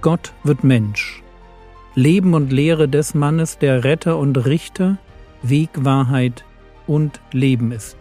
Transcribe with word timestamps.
Gott 0.00 0.32
wird 0.44 0.62
Mensch. 0.62 1.24
Leben 1.96 2.34
und 2.34 2.52
Lehre 2.52 2.88
des 2.88 3.14
Mannes, 3.14 3.58
der 3.58 3.82
Retter 3.82 4.16
und 4.16 4.46
Richter, 4.46 4.96
Weg, 5.42 5.70
Wahrheit 5.74 6.44
und 6.86 7.20
Leben 7.32 7.72
ist. 7.72 7.96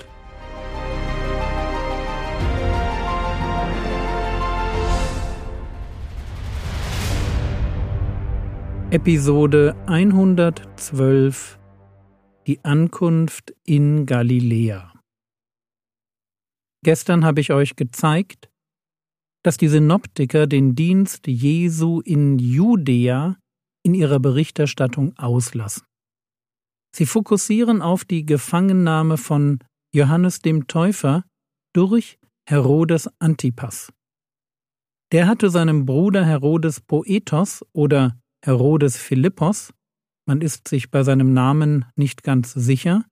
Episode 8.91 9.75
112 9.87 11.57
Die 12.45 12.63
Ankunft 12.63 13.55
in 13.65 14.05
Galiläa 14.05 14.93
Gestern 16.83 17.25
habe 17.25 17.41
ich 17.41 17.51
euch 17.51 17.75
gezeigt, 17.75 18.49
dass 19.47 19.55
die 19.55 19.69
Synoptiker 19.69 20.45
den 20.45 20.75
Dienst 20.75 21.25
Jesu 21.25 22.01
in 22.01 22.37
Judäa 22.37 23.37
in 23.81 23.93
ihrer 23.93 24.19
Berichterstattung 24.19 25.17
auslassen. 25.17 25.83
Sie 26.93 27.05
fokussieren 27.05 27.81
auf 27.81 28.03
die 28.03 28.25
Gefangennahme 28.25 29.15
von 29.15 29.59
Johannes 29.95 30.41
dem 30.41 30.67
Täufer 30.67 31.23
durch 31.73 32.19
Herodes 32.45 33.09
Antipas. 33.19 33.93
Der 35.13 35.27
hatte 35.27 35.49
seinem 35.49 35.85
Bruder 35.85 36.25
Herodes 36.25 36.81
Poetos 36.81 37.63
oder 37.71 38.19
Herodes 38.43 38.97
Philippos, 38.97 39.71
man 40.27 40.41
ist 40.41 40.67
sich 40.67 40.91
bei 40.91 41.03
seinem 41.03 41.31
Namen 41.31 41.85
nicht 41.95 42.21
ganz 42.21 42.51
sicher, 42.51 43.05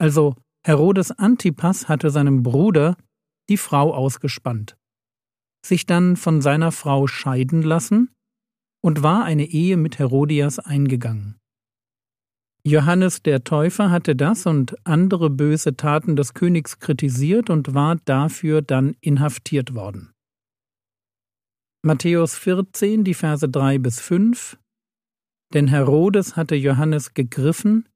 also 0.00 0.34
Herodes 0.66 1.12
Antipas 1.12 1.88
hatte 1.88 2.10
seinem 2.10 2.42
Bruder 2.42 2.96
die 3.48 3.56
Frau 3.56 3.94
ausgespannt, 3.94 4.76
sich 5.64 5.86
dann 5.86 6.16
von 6.16 6.40
seiner 6.42 6.72
Frau 6.72 7.06
scheiden 7.06 7.62
lassen 7.62 8.10
und 8.82 9.02
war 9.02 9.24
eine 9.24 9.44
Ehe 9.44 9.76
mit 9.76 9.98
Herodias 9.98 10.58
eingegangen. 10.58 11.38
Johannes 12.64 13.22
der 13.22 13.42
Täufer 13.42 13.90
hatte 13.90 14.14
das 14.14 14.46
und 14.46 14.76
andere 14.84 15.30
böse 15.30 15.76
Taten 15.76 16.14
des 16.14 16.34
Königs 16.34 16.78
kritisiert 16.78 17.50
und 17.50 17.74
war 17.74 17.96
dafür 18.04 18.62
dann 18.62 18.94
inhaftiert 19.00 19.74
worden. 19.74 20.12
Matthäus 21.84 22.36
14, 22.36 23.02
die 23.02 23.14
Verse 23.14 23.48
3 23.48 23.78
bis 23.78 24.00
5 24.00 24.58
Denn 25.52 25.66
Herodes 25.66 26.36
hatte 26.36 26.54
Johannes 26.54 27.14
gegriffen, 27.14 27.88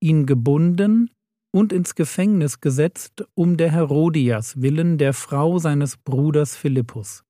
ihn 0.00 0.24
gebunden 0.24 1.10
und 1.54 1.72
ins 1.72 1.94
Gefängnis 1.94 2.60
gesetzt 2.60 3.24
um 3.34 3.56
der 3.56 3.70
Herodias 3.70 4.60
willen 4.60 4.98
der 4.98 5.14
Frau 5.14 5.58
seines 5.60 5.96
Bruders 5.96 6.56
Philippus. 6.56 7.22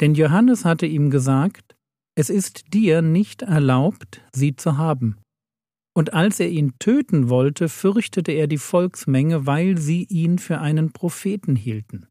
Denn 0.00 0.16
Johannes 0.16 0.64
hatte 0.64 0.86
ihm 0.86 1.10
gesagt, 1.10 1.76
es 2.16 2.28
ist 2.28 2.74
dir 2.74 3.02
nicht 3.02 3.42
erlaubt, 3.42 4.20
sie 4.34 4.56
zu 4.56 4.78
haben. 4.78 5.20
Und 5.94 6.12
als 6.12 6.40
er 6.40 6.48
ihn 6.48 6.72
töten 6.80 7.28
wollte, 7.28 7.68
fürchtete 7.68 8.32
er 8.32 8.48
die 8.48 8.58
Volksmenge, 8.58 9.46
weil 9.46 9.78
sie 9.78 10.06
ihn 10.08 10.40
für 10.40 10.58
einen 10.58 10.92
Propheten 10.92 11.54
hielten. 11.54 12.08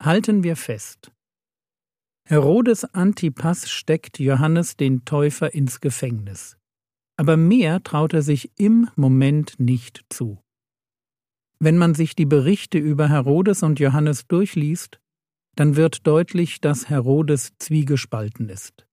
Halten 0.00 0.44
wir 0.44 0.54
fest. 0.54 1.10
Herodes 2.28 2.84
Antipas 2.84 3.68
steckt 3.68 4.20
Johannes 4.20 4.76
den 4.76 5.04
Täufer 5.04 5.52
ins 5.54 5.80
Gefängnis. 5.80 6.56
Aber 7.16 7.36
mehr 7.36 7.82
traut 7.82 8.12
er 8.12 8.22
sich 8.22 8.52
im 8.58 8.88
Moment 8.96 9.58
nicht 9.58 10.04
zu. 10.10 10.38
Wenn 11.58 11.78
man 11.78 11.94
sich 11.94 12.14
die 12.14 12.26
Berichte 12.26 12.78
über 12.78 13.08
Herodes 13.08 13.62
und 13.62 13.80
Johannes 13.80 14.26
durchliest, 14.26 15.00
dann 15.56 15.76
wird 15.76 16.06
deutlich, 16.06 16.60
dass 16.60 16.90
Herodes 16.90 17.54
zwiegespalten 17.58 18.50
ist. 18.50 18.86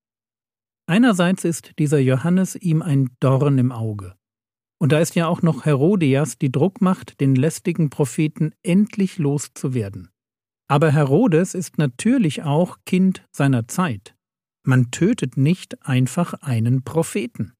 Einerseits 0.86 1.44
ist 1.44 1.78
dieser 1.80 2.00
Johannes 2.00 2.56
ihm 2.56 2.81
ein 2.81 3.09
Dorn 3.20 3.58
im 3.58 3.72
Auge. 3.72 4.16
Und 4.80 4.92
da 4.92 5.00
ist 5.00 5.16
ja 5.16 5.28
auch 5.28 5.42
noch 5.42 5.66
Herodias, 5.66 6.38
die 6.38 6.52
Druck 6.52 6.81
macht, 6.81 7.22
den 7.22 7.36
lästigen 7.36 7.90
Propheten 7.90 8.52
endlich 8.64 9.18
loszuwerden. 9.18 10.09
Aber 10.68 10.92
Herodes 10.92 11.53
ist 11.53 11.78
natürlich 11.78 12.44
auch 12.44 12.78
Kind 12.86 13.26
seiner 13.31 13.68
Zeit. 13.68 14.16
Man 14.66 14.92
tötet 14.92 15.38
nicht 15.38 15.86
einfach 15.86 16.34
einen 16.36 16.84
Propheten. 16.84 17.53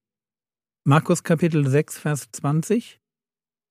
Markus 0.86 1.22
Kapitel 1.22 1.66
6, 1.66 1.96
Vers 1.96 2.28
20 2.32 3.00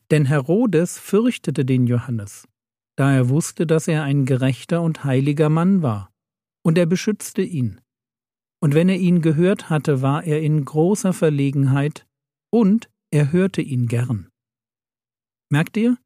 Denn 0.10 0.26
Herodes 0.26 0.98
fürchtete 0.98 1.64
den 1.64 1.86
Johannes, 1.86 2.48
da 2.96 3.14
er 3.14 3.30
wusste, 3.30 3.68
dass 3.68 3.88
er 3.88 4.02
ein 4.02 4.26
gerechter 4.26 4.82
und 4.82 5.04
heiliger 5.04 5.50
Mann 5.50 5.84
war, 5.84 6.10
und 6.66 6.76
er 6.76 6.88
beschützte 6.88 7.44
ihn. 7.44 7.80
Und 8.60 8.74
wenn 8.74 8.90
er 8.90 8.98
ihn 8.98 9.22
gehört 9.22 9.70
hatte, 9.70 10.02
war 10.02 10.24
er 10.24 10.42
in 10.42 10.66
großer 10.66 11.14
Verlegenheit, 11.14 12.08
und 12.52 12.90
er 13.12 13.32
hörte 13.32 13.62
ihn 13.62 13.86
gern. 13.86 14.30
Merkt 15.52 15.78
ihr? 15.78 16.00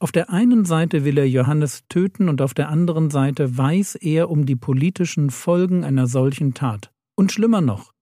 Auf 0.00 0.10
der 0.10 0.30
einen 0.30 0.64
Seite 0.64 1.04
will 1.04 1.18
er 1.18 1.28
Johannes 1.28 1.84
töten 1.88 2.28
und 2.28 2.42
auf 2.42 2.52
der 2.52 2.68
anderen 2.68 3.10
Seite 3.10 3.56
weiß 3.56 3.94
er 3.94 4.28
um 4.28 4.44
die 4.44 4.56
politischen 4.56 5.30
Folgen 5.30 5.84
einer 5.84 6.08
solchen 6.08 6.52
Tat. 6.52 6.92
Und 7.14 7.30
schlimmer 7.30 7.60
noch, 7.60 7.92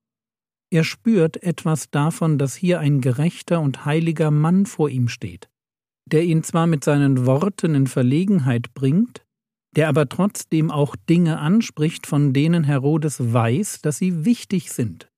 er 0.75 0.83
spürt 0.83 1.41
etwas 1.45 1.89
davon, 1.93 2.37
dass 2.37 2.57
hier 2.57 2.81
ein 2.81 3.01
gerechter 3.01 3.61
und 3.61 3.85
heiliger 3.85 4.33
Mann 4.33 4.67
vor 4.67 4.91
ihm 4.91 5.07
steht, 5.07 5.49
der 6.05 6.25
ihn 6.25 6.43
zwar 6.43 6.67
mit 6.67 6.83
seinen 6.83 7.27
Worten 7.27 7.77
in 7.77 7.87
Verlegenheit 7.87 8.75
bringt, 8.75 9.25
der 9.77 9.89
aber 9.89 10.09
trotzdem 10.09 10.73
auch 10.73 10.97
Dinge 10.97 11.39
anspricht, 11.39 12.09
von 12.09 12.33
denen 12.33 12.65
Herodes 12.65 13.33
weiß, 13.33 13.83
dass 13.83 13.99
sie 13.99 14.25
wichtig 14.25 14.73
sind. 14.73 15.09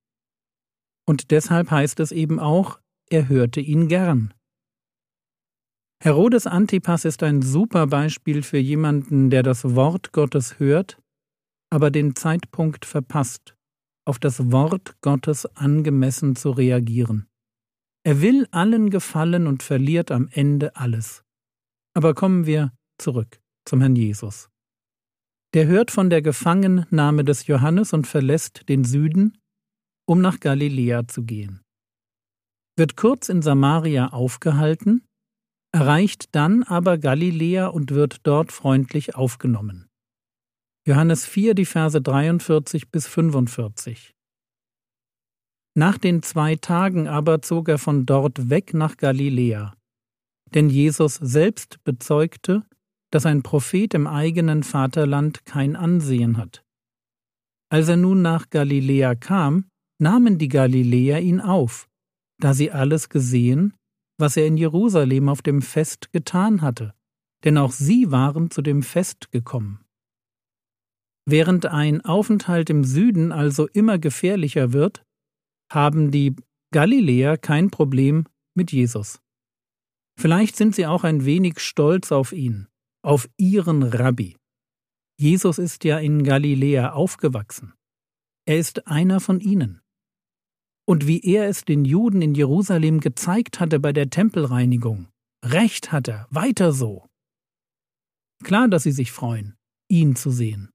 Und 1.08 1.30
deshalb 1.30 1.70
heißt 1.70 2.00
es 2.00 2.12
eben 2.12 2.38
auch, 2.38 2.78
er 3.08 3.30
hörte 3.30 3.62
ihn 3.62 3.88
gern. 3.88 4.34
Herodes 6.02 6.46
Antipas 6.46 7.06
ist 7.06 7.22
ein 7.22 7.40
super 7.40 7.86
Beispiel 7.86 8.42
für 8.42 8.58
jemanden, 8.58 9.30
der 9.30 9.42
das 9.42 9.74
Wort 9.74 10.12
Gottes 10.12 10.58
hört, 10.58 11.00
aber 11.70 11.90
den 11.90 12.14
Zeitpunkt 12.14 12.84
verpasst, 12.84 13.55
auf 14.06 14.18
das 14.18 14.50
Wort 14.52 14.96
Gottes 15.02 15.46
angemessen 15.56 16.36
zu 16.36 16.50
reagieren. 16.50 17.26
Er 18.04 18.22
will 18.22 18.46
allen 18.52 18.90
gefallen 18.90 19.46
und 19.46 19.62
verliert 19.62 20.10
am 20.10 20.28
Ende 20.30 20.76
alles. 20.76 21.24
Aber 21.94 22.14
kommen 22.14 22.46
wir 22.46 22.72
zurück 22.98 23.40
zum 23.64 23.80
Herrn 23.80 23.96
Jesus. 23.96 24.48
Der 25.54 25.66
hört 25.66 25.90
von 25.90 26.10
der 26.10 26.22
Gefangennahme 26.22 27.24
des 27.24 27.46
Johannes 27.46 27.92
und 27.92 28.06
verlässt 28.06 28.68
den 28.68 28.84
Süden, 28.84 29.38
um 30.06 30.20
nach 30.20 30.38
Galiläa 30.38 31.08
zu 31.08 31.24
gehen. 31.24 31.62
Wird 32.76 32.96
kurz 32.96 33.28
in 33.28 33.42
Samaria 33.42 34.08
aufgehalten, 34.08 35.04
erreicht 35.72 36.34
dann 36.34 36.62
aber 36.62 36.98
Galiläa 36.98 37.68
und 37.68 37.90
wird 37.90 38.20
dort 38.22 38.52
freundlich 38.52 39.14
aufgenommen. 39.14 39.88
Johannes 40.86 41.26
4, 41.26 41.54
die 41.54 41.64
Verse 41.64 42.00
43 42.00 42.90
bis 42.90 43.06
45. 43.06 44.14
Nach 45.74 45.98
den 45.98 46.22
zwei 46.22 46.56
Tagen 46.56 47.08
aber 47.08 47.42
zog 47.42 47.68
er 47.68 47.78
von 47.78 48.06
dort 48.06 48.48
weg 48.50 48.72
nach 48.72 48.96
Galiläa. 48.96 49.74
Denn 50.54 50.70
Jesus 50.70 51.16
selbst 51.16 51.82
bezeugte, 51.84 52.64
dass 53.10 53.26
ein 53.26 53.42
Prophet 53.42 53.94
im 53.94 54.06
eigenen 54.06 54.62
Vaterland 54.62 55.44
kein 55.44 55.76
Ansehen 55.76 56.36
hat. 56.36 56.64
Als 57.68 57.88
er 57.88 57.96
nun 57.96 58.22
nach 58.22 58.48
Galiläa 58.48 59.16
kam, 59.16 59.66
nahmen 59.98 60.38
die 60.38 60.48
Galiläer 60.48 61.20
ihn 61.20 61.40
auf, 61.40 61.88
da 62.38 62.54
sie 62.54 62.70
alles 62.70 63.08
gesehen 63.08 63.74
was 64.18 64.36
er 64.36 64.46
in 64.46 64.56
Jerusalem 64.56 65.28
auf 65.28 65.42
dem 65.42 65.62
Fest 65.62 66.12
getan 66.12 66.62
hatte, 66.62 66.94
denn 67.44 67.58
auch 67.58 67.72
sie 67.72 68.10
waren 68.10 68.50
zu 68.50 68.62
dem 68.62 68.82
Fest 68.82 69.30
gekommen. 69.30 69.80
Während 71.28 71.66
ein 71.66 72.04
Aufenthalt 72.04 72.70
im 72.70 72.84
Süden 72.84 73.32
also 73.32 73.66
immer 73.66 73.98
gefährlicher 73.98 74.72
wird, 74.72 75.04
haben 75.72 76.10
die 76.10 76.36
Galiläer 76.72 77.36
kein 77.36 77.70
Problem 77.70 78.26
mit 78.54 78.72
Jesus. 78.72 79.20
Vielleicht 80.18 80.56
sind 80.56 80.74
sie 80.74 80.86
auch 80.86 81.04
ein 81.04 81.24
wenig 81.24 81.60
stolz 81.60 82.12
auf 82.12 82.32
ihn, 82.32 82.68
auf 83.02 83.28
ihren 83.36 83.82
Rabbi. 83.82 84.36
Jesus 85.18 85.58
ist 85.58 85.84
ja 85.84 85.98
in 85.98 86.24
Galiläa 86.24 86.92
aufgewachsen. 86.92 87.74
Er 88.46 88.58
ist 88.58 88.86
einer 88.86 89.20
von 89.20 89.40
ihnen 89.40 89.80
und 90.86 91.06
wie 91.06 91.20
er 91.20 91.48
es 91.48 91.64
den 91.64 91.84
Juden 91.84 92.22
in 92.22 92.34
Jerusalem 92.34 93.00
gezeigt 93.00 93.60
hatte 93.60 93.80
bei 93.80 93.92
der 93.92 94.08
Tempelreinigung. 94.08 95.08
Recht 95.44 95.92
hat 95.92 96.08
er, 96.08 96.26
weiter 96.30 96.72
so. 96.72 97.06
Klar, 98.44 98.68
dass 98.68 98.84
sie 98.84 98.92
sich 98.92 99.12
freuen, 99.12 99.56
ihn 99.88 100.16
zu 100.16 100.30
sehen. 100.30 100.70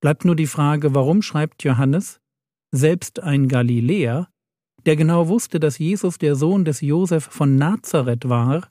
Bleibt 0.00 0.24
nur 0.24 0.36
die 0.36 0.46
Frage, 0.46 0.94
warum 0.94 1.22
schreibt 1.22 1.64
Johannes, 1.64 2.20
selbst 2.72 3.20
ein 3.20 3.48
Galiläer, 3.48 4.28
der 4.84 4.96
genau 4.96 5.28
wusste, 5.28 5.58
dass 5.58 5.78
Jesus 5.78 6.18
der 6.18 6.36
Sohn 6.36 6.64
des 6.64 6.80
Josef 6.80 7.24
von 7.24 7.56
Nazareth 7.56 8.28
war, 8.28 8.70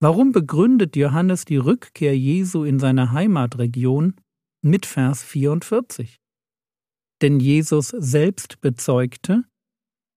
warum 0.00 0.32
begründet 0.32 0.96
Johannes 0.96 1.44
die 1.44 1.56
Rückkehr 1.56 2.16
Jesu 2.16 2.64
in 2.64 2.78
seine 2.78 3.12
Heimatregion 3.12 4.14
mit 4.62 4.84
Vers 4.84 5.22
44? 5.22 6.18
Denn 7.22 7.40
Jesus 7.40 7.88
selbst 7.88 8.60
bezeugte, 8.60 9.44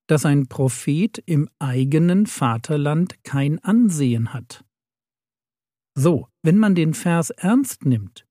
dass 0.08 0.26
ein 0.26 0.48
Prophet 0.48 1.22
im 1.26 1.50
eigenen 1.60 2.26
Vaterland 2.26 3.24
kein 3.24 3.64
Ansehen 3.64 4.34
hat. 4.34 4.66
So, 5.96 6.28
wenn 6.42 6.58
man 6.58 6.76
den 6.76 6.94
Vers 6.94 7.30
ernst 7.30 7.86
nimmt, 7.86 8.26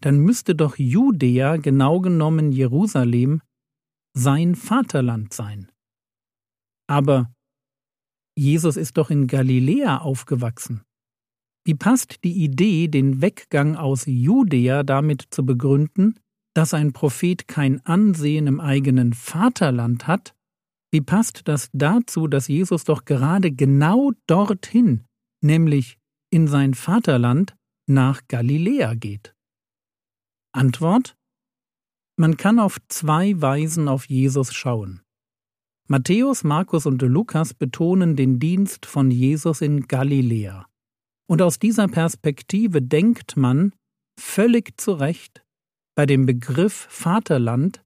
dann 0.00 0.20
müsste 0.20 0.54
doch 0.54 0.76
Judäa, 0.78 1.56
genau 1.56 2.00
genommen 2.00 2.52
Jerusalem, 2.52 3.42
sein 4.14 4.54
Vaterland 4.54 5.32
sein. 5.32 5.70
Aber 6.88 7.30
Jesus 8.36 8.76
ist 8.76 8.96
doch 8.96 9.10
in 9.10 9.26
Galiläa 9.26 9.98
aufgewachsen. 9.98 10.82
Wie 11.64 11.74
passt 11.74 12.24
die 12.24 12.44
Idee, 12.44 12.88
den 12.88 13.20
Weggang 13.20 13.76
aus 13.76 14.04
Judäa 14.06 14.84
damit 14.84 15.26
zu 15.30 15.44
begründen, 15.44 16.18
dass 16.54 16.72
ein 16.72 16.92
Prophet 16.92 17.46
kein 17.46 17.84
Ansehen 17.84 18.46
im 18.46 18.60
eigenen 18.60 19.12
Vaterland 19.12 20.06
hat? 20.06 20.34
Wie 20.90 21.02
passt 21.02 21.46
das 21.46 21.68
dazu, 21.72 22.26
dass 22.26 22.48
Jesus 22.48 22.84
doch 22.84 23.04
gerade 23.04 23.52
genau 23.52 24.12
dorthin, 24.26 25.04
nämlich 25.42 25.98
in 26.30 26.48
sein 26.48 26.74
Vaterland, 26.74 27.54
nach 27.86 28.22
Galiläa 28.28 28.94
geht? 28.94 29.34
Antwort 30.58 31.16
Man 32.16 32.36
kann 32.36 32.58
auf 32.58 32.78
zwei 32.88 33.40
Weisen 33.40 33.86
auf 33.86 34.06
Jesus 34.06 34.52
schauen. 34.52 35.02
Matthäus, 35.86 36.42
Markus 36.42 36.84
und 36.84 37.00
Lukas 37.00 37.54
betonen 37.54 38.16
den 38.16 38.40
Dienst 38.40 38.84
von 38.84 39.12
Jesus 39.12 39.60
in 39.60 39.86
Galiläa. 39.86 40.66
Und 41.28 41.42
aus 41.42 41.60
dieser 41.60 41.86
Perspektive 41.86 42.82
denkt 42.82 43.36
man, 43.36 43.72
völlig 44.18 44.80
zu 44.80 44.94
Recht, 44.94 45.44
bei 45.94 46.06
dem 46.06 46.26
Begriff 46.26 46.88
Vaterland 46.90 47.84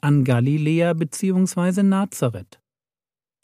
an 0.00 0.24
Galiläa 0.24 0.94
bzw. 0.94 1.82
Nazareth. 1.82 2.62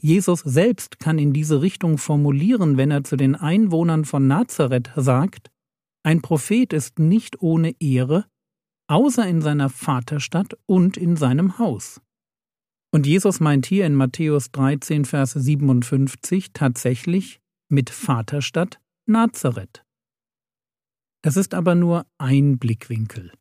Jesus 0.01 0.39
selbst 0.39 0.97
kann 0.97 1.19
in 1.19 1.31
diese 1.31 1.61
Richtung 1.61 1.99
formulieren, 1.99 2.77
wenn 2.77 2.89
er 2.89 3.03
zu 3.03 3.17
den 3.17 3.35
Einwohnern 3.35 4.03
von 4.03 4.25
Nazareth 4.25 4.91
sagt, 4.95 5.51
ein 6.01 6.23
Prophet 6.23 6.73
ist 6.73 6.97
nicht 6.97 7.39
ohne 7.39 7.79
Ehre, 7.79 8.25
außer 8.87 9.27
in 9.27 9.41
seiner 9.41 9.69
Vaterstadt 9.69 10.57
und 10.65 10.97
in 10.97 11.15
seinem 11.15 11.57
Haus. 11.57 12.01
Und 12.91 13.07
Jesus 13.07 13.39
meint 13.39 13.65
hier 13.65 13.85
in 13.85 13.95
Matthäus 13.95 14.51
13, 14.51 15.05
Vers 15.05 15.33
57 15.33 16.53
tatsächlich 16.53 17.41
mit 17.69 17.89
Vaterstadt 17.89 18.79
Nazareth. 19.07 19.83
Das 21.23 21.37
ist 21.37 21.53
aber 21.53 21.73
nur 21.73 22.05
ein 22.17 22.59
Blickwinkel. 22.59 23.31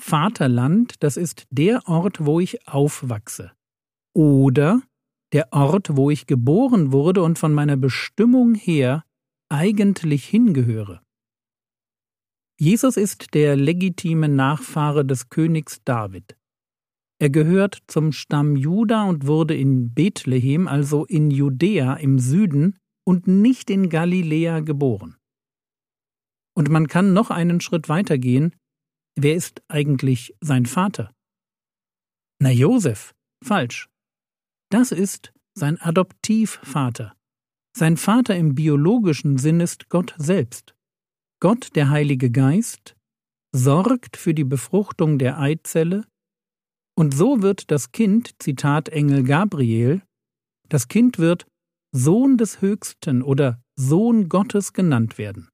Vaterland, 0.00 1.02
das 1.02 1.16
ist 1.16 1.46
der 1.50 1.86
Ort, 1.88 2.24
wo 2.24 2.40
ich 2.40 2.68
aufwachse. 2.68 3.52
Oder 4.14 4.82
der 5.32 5.52
Ort, 5.52 5.96
wo 5.96 6.10
ich 6.10 6.26
geboren 6.26 6.92
wurde 6.92 7.22
und 7.22 7.38
von 7.38 7.52
meiner 7.52 7.76
Bestimmung 7.76 8.54
her 8.54 9.04
eigentlich 9.48 10.24
hingehöre. 10.26 11.02
Jesus 12.60 12.96
ist 12.96 13.34
der 13.34 13.56
legitime 13.56 14.28
Nachfahre 14.28 15.04
des 15.04 15.28
Königs 15.28 15.80
David. 15.84 16.36
Er 17.20 17.30
gehört 17.30 17.82
zum 17.86 18.12
Stamm 18.12 18.56
Juda 18.56 19.04
und 19.04 19.26
wurde 19.26 19.56
in 19.56 19.94
Bethlehem, 19.94 20.66
also 20.66 21.04
in 21.04 21.30
Judäa 21.30 21.94
im 21.94 22.18
Süden, 22.18 22.76
und 23.04 23.26
nicht 23.26 23.70
in 23.70 23.88
Galiläa 23.88 24.60
geboren. 24.60 25.16
Und 26.56 26.68
man 26.68 26.88
kann 26.88 27.12
noch 27.12 27.30
einen 27.30 27.60
Schritt 27.60 27.88
weiter 27.88 28.18
gehen. 28.18 28.54
Wer 29.16 29.34
ist 29.34 29.62
eigentlich 29.68 30.34
sein 30.40 30.66
Vater? 30.66 31.12
Na, 32.40 32.50
Josef. 32.50 33.14
Falsch. 33.42 33.88
Das 34.70 34.90
ist 34.90 35.32
sein 35.54 35.80
Adoptivvater. 35.80 37.14
Sein 37.76 37.96
Vater 37.96 38.36
im 38.36 38.56
biologischen 38.56 39.38
Sinn 39.38 39.60
ist 39.60 39.88
Gott 39.88 40.14
selbst. 40.18 40.74
Gott, 41.40 41.76
der 41.76 41.90
Heilige 41.90 42.30
Geist, 42.30 42.96
sorgt 43.52 44.16
für 44.16 44.34
die 44.34 44.44
Befruchtung 44.44 45.18
der 45.18 45.38
Eizelle, 45.38 46.04
und 46.96 47.14
so 47.14 47.42
wird 47.42 47.70
das 47.70 47.92
Kind, 47.92 48.42
Zitat 48.42 48.88
Engel 48.88 49.22
Gabriel, 49.22 50.02
das 50.68 50.88
Kind 50.88 51.18
wird 51.18 51.46
Sohn 51.92 52.36
des 52.36 52.60
Höchsten 52.60 53.22
oder 53.22 53.62
Sohn 53.76 54.28
Gottes 54.28 54.72
genannt 54.72 55.16
werden. 55.16 55.48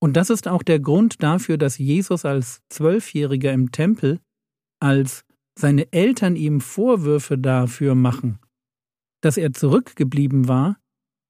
Und 0.00 0.14
das 0.14 0.30
ist 0.30 0.48
auch 0.48 0.62
der 0.62 0.80
Grund 0.80 1.22
dafür, 1.22 1.58
dass 1.58 1.76
Jesus 1.78 2.24
als 2.24 2.62
Zwölfjähriger 2.70 3.52
im 3.52 3.72
Tempel, 3.72 4.20
als 4.80 5.24
seine 5.58 5.92
Eltern 5.92 6.36
ihm 6.36 6.60
Vorwürfe 6.60 7.38
dafür 7.38 7.94
machen, 7.94 8.38
dass 9.22 9.36
er 9.36 9.52
zurückgeblieben 9.52 10.48
war, 10.48 10.78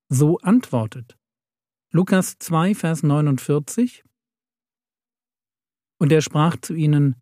so 0.09 0.39
antwortet. 0.39 1.17
Lukas 1.93 2.37
2, 2.39 2.75
Vers 2.75 3.03
49 3.05 4.05
Und 5.99 6.11
er 6.13 6.21
sprach 6.21 6.57
zu 6.61 6.75
ihnen, 6.75 7.17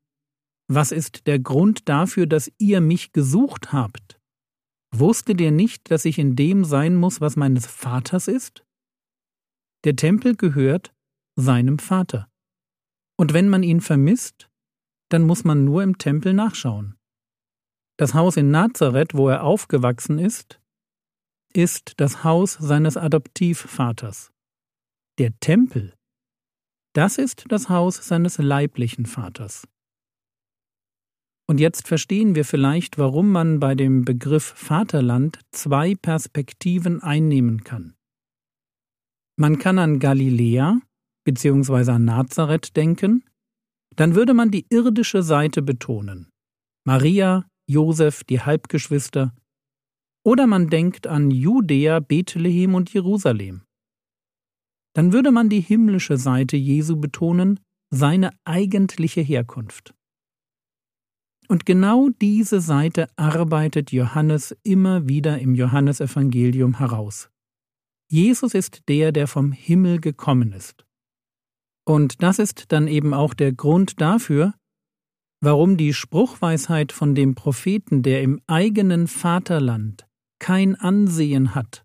Was 0.68 0.90
ist 0.90 1.26
der 1.26 1.38
Grund 1.38 1.88
dafür, 1.88 2.26
dass 2.26 2.50
ihr 2.58 2.80
mich 2.80 3.12
gesucht 3.12 3.72
habt? 3.72 4.18
Wusstet 4.90 5.40
ihr 5.40 5.50
nicht, 5.50 5.90
dass 5.90 6.04
ich 6.04 6.18
in 6.18 6.34
dem 6.34 6.64
sein 6.64 6.94
muss, 6.96 7.20
was 7.20 7.36
meines 7.36 7.66
Vaters 7.66 8.26
ist? 8.26 8.64
Der 9.84 9.96
Tempel 9.96 10.34
gehört 10.34 10.94
seinem 11.36 11.78
Vater. 11.78 12.30
Und 13.16 13.34
wenn 13.34 13.48
man 13.48 13.62
ihn 13.62 13.80
vermisst, 13.80 14.48
dann 15.10 15.26
muss 15.26 15.44
man 15.44 15.64
nur 15.64 15.82
im 15.82 15.98
Tempel 15.98 16.32
nachschauen. 16.32 16.96
Das 17.98 18.14
Haus 18.14 18.36
in 18.36 18.50
Nazareth, 18.50 19.14
wo 19.14 19.28
er 19.28 19.44
aufgewachsen 19.44 20.18
ist, 20.18 20.60
ist 21.52 22.00
das 22.00 22.24
Haus 22.24 22.54
seines 22.54 22.96
Adoptivvaters. 22.96 24.33
Der 25.20 25.30
Tempel, 25.38 25.94
das 26.92 27.18
ist 27.18 27.44
das 27.48 27.68
Haus 27.68 27.96
seines 27.96 28.38
leiblichen 28.38 29.06
Vaters. 29.06 29.68
Und 31.46 31.60
jetzt 31.60 31.86
verstehen 31.86 32.34
wir 32.34 32.44
vielleicht, 32.44 32.98
warum 32.98 33.30
man 33.30 33.60
bei 33.60 33.76
dem 33.76 34.04
Begriff 34.04 34.54
Vaterland 34.56 35.38
zwei 35.52 35.94
Perspektiven 35.94 37.00
einnehmen 37.00 37.62
kann. 37.62 37.94
Man 39.36 39.58
kann 39.58 39.78
an 39.78 40.00
Galiläa 40.00 40.80
bzw. 41.24 41.92
an 41.92 42.06
Nazareth 42.06 42.76
denken, 42.76 43.24
dann 43.94 44.16
würde 44.16 44.34
man 44.34 44.50
die 44.50 44.66
irdische 44.68 45.22
Seite 45.22 45.62
betonen. 45.62 46.28
Maria, 46.84 47.48
Josef, 47.68 48.24
die 48.24 48.40
Halbgeschwister. 48.40 49.32
Oder 50.24 50.48
man 50.48 50.70
denkt 50.70 51.06
an 51.06 51.30
Judäa, 51.30 52.00
Bethlehem 52.00 52.74
und 52.74 52.92
Jerusalem. 52.92 53.63
Dann 54.94 55.12
würde 55.12 55.32
man 55.32 55.48
die 55.48 55.60
himmlische 55.60 56.16
Seite 56.16 56.56
Jesu 56.56 56.96
betonen, 56.96 57.60
seine 57.90 58.30
eigentliche 58.44 59.20
Herkunft. 59.20 59.94
Und 61.48 61.66
genau 61.66 62.08
diese 62.20 62.60
Seite 62.60 63.08
arbeitet 63.16 63.92
Johannes 63.92 64.56
immer 64.62 65.08
wieder 65.08 65.38
im 65.38 65.54
Johannesevangelium 65.54 66.78
heraus. 66.78 67.28
Jesus 68.10 68.54
ist 68.54 68.88
der, 68.88 69.12
der 69.12 69.26
vom 69.26 69.52
Himmel 69.52 70.00
gekommen 70.00 70.52
ist. 70.52 70.84
Und 71.86 72.22
das 72.22 72.38
ist 72.38 72.72
dann 72.72 72.88
eben 72.88 73.12
auch 73.12 73.34
der 73.34 73.52
Grund 73.52 74.00
dafür, 74.00 74.54
warum 75.40 75.76
die 75.76 75.92
Spruchweisheit 75.92 76.92
von 76.92 77.14
dem 77.14 77.34
Propheten, 77.34 78.02
der 78.02 78.22
im 78.22 78.40
eigenen 78.46 79.06
Vaterland 79.06 80.06
kein 80.38 80.74
Ansehen 80.76 81.54
hat, 81.54 81.83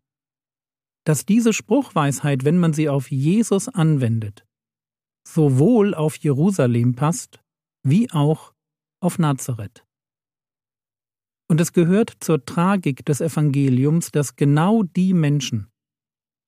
dass 1.09 1.25
diese 1.25 1.53
Spruchweisheit, 1.53 2.45
wenn 2.45 2.59
man 2.59 2.71
sie 2.71 2.87
auf 2.87 3.09
Jesus 3.09 3.67
anwendet, 3.67 4.45
sowohl 5.27 5.95
auf 5.95 6.15
Jerusalem 6.17 6.93
passt, 6.93 7.39
wie 7.81 8.11
auch 8.11 8.53
auf 9.01 9.17
Nazareth. 9.17 9.83
Und 11.49 11.59
es 11.59 11.73
gehört 11.73 12.13
zur 12.19 12.45
Tragik 12.45 13.03
des 13.05 13.21
Evangeliums, 13.21 14.11
dass 14.11 14.35
genau 14.35 14.83
die 14.83 15.15
Menschen, 15.15 15.71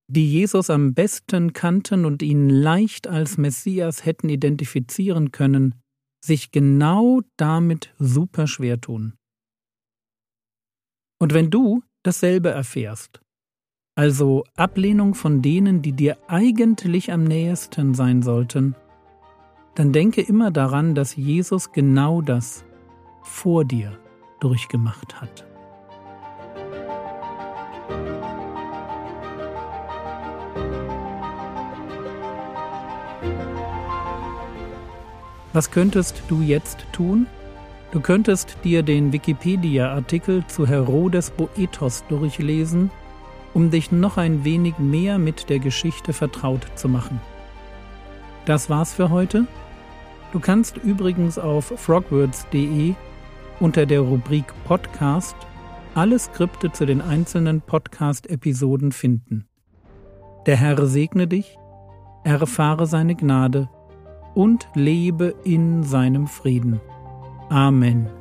die 0.08 0.32
Jesus 0.32 0.70
am 0.70 0.94
besten 0.94 1.54
kannten 1.54 2.06
und 2.06 2.22
ihn 2.22 2.48
leicht 2.48 3.08
als 3.08 3.40
Messias 3.40 4.06
hätten 4.06 4.30
identifizieren 4.30 5.32
können, 5.32 5.74
sich 6.24 6.52
genau 6.52 7.22
damit 7.36 7.96
super 7.98 8.46
schwer 8.46 8.80
tun. 8.80 9.16
Und 11.20 11.34
wenn 11.34 11.50
du 11.50 11.82
dasselbe 12.04 12.52
erfährst, 12.52 13.24
also 13.96 14.46
Ablehnung 14.56 15.16
von 15.16 15.42
denen, 15.42 15.82
die 15.82 15.92
dir 15.92 16.18
eigentlich 16.28 17.12
am 17.12 17.24
nähesten 17.24 17.94
sein 17.94 18.22
sollten, 18.22 18.76
dann 19.76 19.92
denke 19.92 20.22
immer 20.22 20.52
daran, 20.52 20.96
dass 20.96 21.16
Jesus 21.16 21.72
genau 21.72 22.22
das 22.22 22.66
vor 23.22 23.66
dir 23.66 23.98
durchgemacht 24.40 25.22
hat. 25.22 25.46
Was 35.54 35.70
könntest 35.70 36.24
du 36.30 36.42
jetzt 36.42 36.86
tun? 36.94 37.28
Du 37.92 38.00
könntest 38.00 38.58
dir 38.64 38.84
den 38.84 39.12
Wikipedia-Artikel 39.12 40.48
zu 40.48 40.66
Herodes 40.66 41.30
Boethos 41.32 42.06
durchlesen, 42.08 42.90
um 43.54 43.70
dich 43.70 43.92
noch 43.92 44.18
ein 44.18 44.44
wenig 44.44 44.78
mehr 44.80 45.18
mit 45.20 45.50
der 45.50 45.60
Geschichte 45.60 46.14
vertraut 46.14 46.66
zu 46.76 46.88
machen. 46.88 47.20
Das 48.46 48.70
war's 48.70 48.94
für 48.94 49.10
heute. 49.10 49.48
Du 50.32 50.40
kannst 50.40 50.78
übrigens 50.78 51.38
auf 51.38 51.74
frogwords.de 51.76 52.96
unter 53.60 53.86
der 53.86 54.00
Rubrik 54.00 54.46
Podcast 54.66 55.36
alle 55.94 56.18
Skripte 56.18 56.72
zu 56.72 56.86
den 56.86 57.02
einzelnen 57.02 57.62
Podcast-Episoden 57.62 58.92
finden. 58.92 59.46
Der 60.46 60.56
Herr 60.56 60.86
segne 60.86 61.28
dich, 61.28 61.58
erfahre 62.24 62.88
seine 62.88 63.16
Gnade 63.16 63.70
und 64.34 64.68
lebe 64.74 65.36
in 65.44 65.84
seinem 65.84 66.28
Frieden. 66.28 66.80
Amen. 67.50 68.21